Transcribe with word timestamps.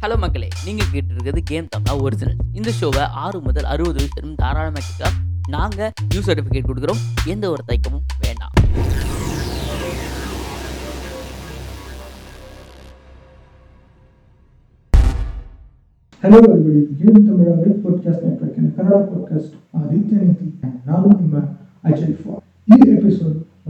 Hello 0.00 0.16
மக்களே 0.16 0.48
நீங்கள் 0.64 0.90
கேட்டு 0.92 1.08
இருக்கிறது 1.08 1.42
கேம் 1.42 1.66
தமிழா 1.76 1.94
ஒரிஜினல் 2.00 2.38
இந்த 2.52 2.70
ஷோவை 2.80 3.04
ஆறு 3.16 3.40
முதல் 3.40 3.64
அறுபது 3.64 3.98
வயசு 3.98 4.34
தாராளமாக 4.36 4.84
கேட்க 4.88 5.10
நாங்கள் 5.48 5.92
நியூ 6.06 6.22
சர்டிஃபிகேட் 6.22 6.70
கொடுக்குறோம் 6.70 7.02
எந்த 7.26 7.50
ஒரு 7.50 7.64
தயக்கமும் 7.66 8.06
வேண்டாம் 8.20 8.54
hello 16.22 16.38
everybody 16.46 16.82
game 17.00 17.20
Tamil 17.26 17.50
web 17.58 17.84
podcast 17.84 18.24
ನೆಟ್ವರ್ಕಿನ 18.24 18.68
Kannada 18.76 18.94
podcast 19.10 19.54
Aditya 19.76 20.16
Neeti 20.22 20.48
ನಾನು 20.86 21.06
ನಿಮ್ಮ 21.18 21.36
ಅಜಯ್ 21.84 22.16
ಫಾರ್ 22.16 22.39
ಈ 22.39 22.39
episode 22.39 22.39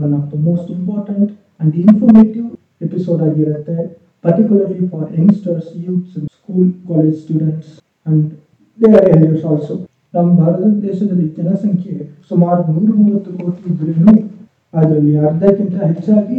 one 0.02 0.14
of 0.18 0.26
the 0.32 0.40
most 0.48 0.70
important 0.78 1.30
and 1.60 1.74
informative 1.84 2.48
episode 2.86 3.22
ಆಗಿರುತ್ತೆ 3.28 3.76
particularly 4.24 4.86
for 4.92 5.08
youngsters 5.20 5.70
youths 5.86 6.18
school 6.36 6.68
college 6.88 7.16
students 7.22 7.72
there 8.78 9.06
ಎಲಿಯರ್ಸ್ 9.14 9.46
also 9.50 9.74
ನಮ್ಮ 10.14 10.30
ಭಾರತ 10.40 10.64
ದೇಶದಲ್ಲಿ 10.86 11.26
ಜನಸಂಖ್ಯೆ 11.36 11.94
ಸುಮಾರು 12.30 12.60
ನೂರ 12.72 12.90
ಮೂವತ್ತು 12.98 13.30
ಕೋಟಿ 13.38 13.62
ಇದ್ರೂ 13.70 14.14
ಅದರಲ್ಲಿ 14.74 15.12
ಅರ್ಧಕ್ಕಿಂತ 15.26 15.76
ಹೆಚ್ಚಾಗಿ 15.88 16.38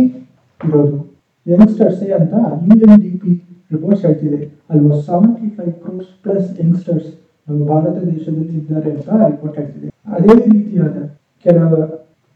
ಇರೋದು. 0.62 1.00
ಯಂಗ್ಸ್ಟರ್ಸೇ 1.46 2.08
ಅಂತ 2.18 2.34
U 2.68 2.76
N 2.86 3.02
D 3.04 3.12
P 3.22 3.32
reports 3.74 4.04
ಹೇಳ್ತಿದೆ. 4.06 4.40
Almost 4.70 5.04
seventy 5.10 5.48
five 5.56 5.74
crores 5.84 6.12
plus 6.24 6.48
youngsters 6.62 7.10
ನಮ್ಮ 7.48 7.60
ಭಾರತ 7.72 7.98
ದೇಶದಲ್ಲಿ 8.12 8.54
ಇದ್ದಾರೆ 8.60 8.90
ಅಂತ 8.96 9.10
ರಿಪೋರ್ಟ್ 9.32 9.58
ಹೇಳ್ತಿದೆ. 9.60 9.90
ಅದೇ 10.16 10.34
ರೀತಿಯಾದ 10.46 10.98
ಕೆಲವು 11.46 11.80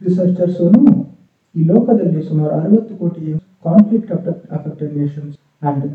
ರಿಸರ್ಚರ್ಸ್ 0.02 0.60
ಈ 1.58 1.64
ಲೋಕದಲ್ಲಿ 1.72 2.22
ಸುಮಾರು 2.30 2.54
ಅರವತ್ತು 2.60 2.94
ಕೋಟಿ 3.02 3.24
conflict 3.68 4.12
affected 4.58 4.94
nations 5.02 5.36
and 5.70 5.86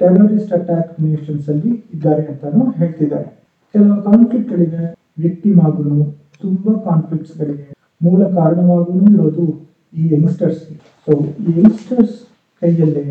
terrorist 0.00 0.52
attack 0.58 0.92
nations 1.06 1.48
ಅಲ್ಲಿ 1.52 1.72
ಇದ್ದಾರೆ 1.94 2.22
ಅಂತಾನು 2.30 2.62
ಹೇಳ್ತಿದ್ದಾರೆ. 2.78 3.28
ಕೆಲವು 3.74 3.96
ಕಾನ್ಫ್ಲಿಕ್ಟ್ಗಳಿಗೆ 4.08 4.82
ವ್ಯಕ್ತಿ 5.22 5.50
ಆಗುನು, 5.66 5.98
ತುಂಬಾ 6.44 6.72
ಕಾನ್ಫ್ಲಿಕ್ಟ್ಸ್ 6.88 7.34
ಗಳಿಗೆ 7.40 7.66
ಮೂಲ 8.04 8.20
ಕಾರಣವಾಗೂ 8.38 8.94
ಇರೋದು 9.14 9.44
ಈ 9.92 10.04
ಯಂಗ್ಸ್ಟರ್ಸ್ 10.14 10.62
ಸೊ 11.06 11.12
ಈ 11.42 11.52
ಯಂಗ್ಸ್ಟರ್ಸ್ 11.60 12.16
ಕೈಯಲ್ಲೇ 12.62 13.04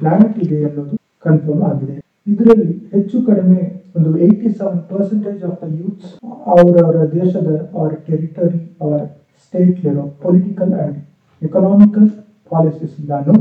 ಪ್ಲಾನೆಟ್ 0.00 0.38
ಇದೆ 0.44 0.58
ಅನ್ನೋದು 0.68 0.96
ಕನ್ಫರ್ಮ್ 1.26 1.64
ಆಗಿದೆ. 1.70 1.96
ಇದರಲ್ಲಿ 2.32 2.72
ಹೆಚ್ಚು 2.94 3.16
ಕಡಿಮೆ 3.28 3.60
ಒಂದು 3.96 4.10
eighty 4.24 4.48
seven 4.58 4.82
percentage 4.92 5.42
of 5.48 5.58
the 5.62 5.68
youths 5.80 6.10
ಅವರವರ 6.54 6.98
ದೇಶದ, 7.18 7.50
ಅವರ 7.76 7.90
ಟೆರಿಟರಿ 8.08 8.60
ಅವರ 8.82 8.98
ಸ್ಟೇಟ್ಲಿರೋ 9.44 10.04
ಪೊಲಿಟಿಕಲ್ 10.24 10.74
ಅಂಡ್ 10.84 10.98
ಎಕನಾಮಿಕಲ್ 11.42 12.08
ಪಾಲಿಸೀಸ್ 12.50 12.94
ಇಂದಾನು. 13.00 13.34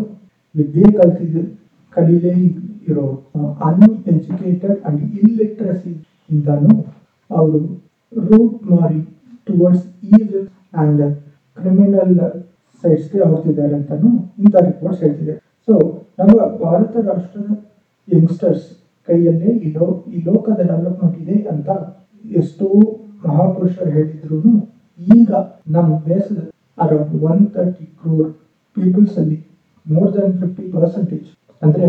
ವಿದ್ಯೆ 0.55 0.87
ಕಲ್ತಿದ 0.97 1.37
ಕಲೀಲೇ 1.93 2.33
ಇರೋ 2.89 3.05
ಅನ್ಎಜುಕೇಟೆಡ್ 3.67 4.79
ಅಂಡ್ 4.87 5.01
ಇಲ್ಲಿಟ್ರಸಿ 5.19 5.93
ಇಂದಾನು 6.29 6.73
ಅವರು 7.29 7.59
ರೂಟ್ 8.13 8.57
ಮಾರಿ 8.71 8.99
ಟುವರ್ಡ್ಸ್ 9.47 9.85
ಈವಿಲ್ 10.11 10.47
ಅಂಡ್ 10.81 11.03
ಕ್ರಿಮಿನಲ್ 11.57 12.15
ಸೈಡ್ಸ್ಗೆ 12.83 13.21
ಹೋಗ್ತಿದ್ದಾರೆ 13.29 13.73
ಅಂತಾನು 13.79 14.09
ಇಂಥ 14.43 14.55
ರಿಪೋರ್ಟ್ಸ್ 14.67 15.01
ಹೇಳ್ತಿದೆ. 15.03 15.35
ಸೊ 15.67 15.73
ನಮ್ಮ 16.19 16.33
ಭಾರತ 16.63 16.95
ರಾಷ್ಟ್ರದ 17.11 17.51
ಯಂಗ್ಸ್ಟರ್ಸ್ 18.07 18.65
ಕೈಯಲ್ಲೇ 19.07 19.51
ಈ 19.65 19.69
ಲೋ, 19.73 19.87
ಈ 20.13 20.17
ಲೋಕದ 20.25 20.59
ಡೆವಲಪ್ಮೆಂಟ್ 20.71 21.17
ಇದೆ 21.23 21.37
ಅಂತ 21.51 21.69
ಎಷ್ಟೋ 22.23 22.67
ಮಹಾಪುರುಷರು 23.25 23.91
ಹೇಳಿದ್ರು 23.91 24.39
ಈಗ 24.99 25.31
ನಮ್ಮ 25.67 25.91
ದೇಶದ 26.07 26.39
around 26.77 27.13
one 27.23 27.43
thirty 27.55 27.85
crore 27.99 28.29
peoples 28.77 29.17
ಅಲ್ಲಿ 29.17 29.37
ಮೋರ್ 29.85 30.11
ದನ್ 30.15 30.33
ಫಿಫ್ಟಿ 30.41 30.65
ಪರ್ಸೆಂಟೇಜ್ 30.73 31.27
ಅಂದ್ರೆ 31.61 31.87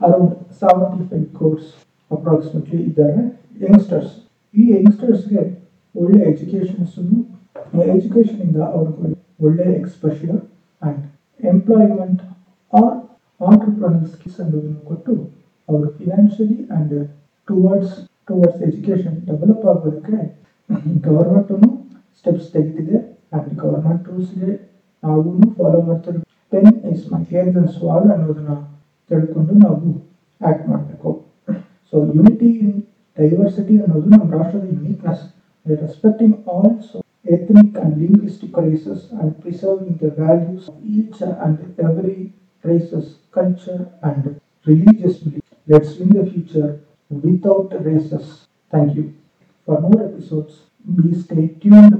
around 0.00 0.34
seventy 0.60 1.04
five 1.10 1.26
crores 1.36 1.68
approximately 2.10 2.80
ಇದ್ದಾರೆ 2.88 3.22
ಯಂಗ್ಸ್ಟರ್ಸ್ 3.64 4.12
ಈ 4.54 4.64
ಯಂಗ್ಸ್ಟರ್ಸ್ಗೆ 4.74 5.42
ಒಳ್ಳೆ 5.94 6.20
ಎಜುಕೇಶನ್ಸ್ 6.32 6.96
ಎಜುಕೇಶನ್ 7.94 8.42
ಇಂದ 8.46 8.58
ಅವ್ರಿಗೆ 8.74 9.14
ಒಳ್ಳೆ 9.40 9.66
exposure 9.78 10.38
and 10.82 11.02
employment 11.40 12.22
or 12.72 12.94
entrepreneur 13.40 14.06
skills 14.06 14.40
ಅನ್ನೋದನ್ನು 14.40 14.80
ಕೊಟ್ಟು 14.88 15.12
ಅವರು 15.68 15.88
financially 15.98 16.58
and 16.76 16.94
towards 17.48 17.96
towards 18.28 18.62
education 18.62 19.16
develop 19.26 19.66
ಆಗೋದಕ್ಕೆ 19.66 20.16
ಗವರ್ಮೆಂಟನ್ನು 21.06 21.70
ಸ್ಟೆಪ್ಸ್ 22.18 22.48
ತೆಗೆದಿದೆ. 22.52 22.98
ಅಂಡ್ 23.35 23.51
ಗವರ್ಮೆಂಟ್ 23.61 24.07
ರೂಲ್ಸ್ಗೆ 24.11 24.51
ನಾವು 25.03 25.31
ಫಾಲೋ 25.59 25.81
ಮಾಡ್ತಿರೋ 25.89 26.21
pen 26.51 26.73
is 26.93 27.05
mightier 27.31 27.51
than 27.57 27.69
sword 27.77 28.09
ಅನ್ನೋದನ್ನ 28.15 28.55
ತಿಳ್ಕೊಂಡು 29.11 29.55
ನಾವು 29.65 29.87
ಆಕ್ಟ್ 30.41 30.65
ಮಾಡಬೇಕು 30.71 31.11
ಸೊ 31.93 31.97
ಯೂನಿಟಿ 32.17 32.51
ಇನ್ 32.65 32.75
ಡೈವರ್ಸಿಟಿ 33.17 33.77
ಅನ್ನೋದು 33.77 34.09
ನಮ್ಮ 34.15 34.27
ರಾಷ್ಟ್ರದ 34.37 34.67
uniqueness 34.75 35.23
respecting 35.65 36.37
also 36.55 36.99
ethnic 37.25 37.75
and 37.75 37.97
linguistic 37.97 38.55
races 38.57 39.09
and 39.11 39.41
preserving 39.41 39.97
the 39.97 40.09
values 40.11 40.67
of 40.67 40.75
each 40.85 41.21
and 41.21 41.75
every 41.79 42.33
races, 42.65 43.05
culture 43.31 43.89
and 44.01 44.39
religious 44.67 45.17
belief. 45.17 45.43
Let's 45.67 45.95
win 45.95 46.09
the 46.11 46.25
future 46.25 46.81
without 47.11 47.69
races. 47.81 48.25
Thank 48.73 48.95
you. 48.95 49.15
For 49.67 49.79
more 49.79 50.03
episodes, 50.03 50.61
please 50.85 51.23
stay 51.23 51.47
tuned 51.55 51.95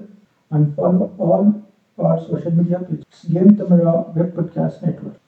and 0.50 0.74
follow 0.74 1.14
all 1.18 1.62
our 1.98 2.18
social 2.26 2.50
media 2.52 2.78
pages. 2.80 3.24
Game 3.30 3.56
Tamara 3.56 4.12
Web 4.14 4.34
Podcast 4.34 4.82
Network. 4.82 5.20